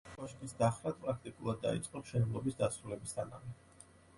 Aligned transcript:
კოშკის 0.11 0.55
დახრა 0.61 0.93
პრაქტიკულად 1.03 1.61
დაიწყო 1.67 2.03
მშენებლობის 2.07 2.59
დასრულებისთანავე. 2.63 3.55